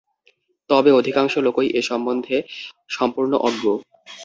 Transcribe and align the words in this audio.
তবে 0.69 0.89
অধিকাংশ 0.91 1.33
লোকই 1.37 1.67
এ-সম্বন্ধে 1.73 2.37
সম্পূর্ণ 2.89 3.33
অজ্ঞ। 3.41 3.63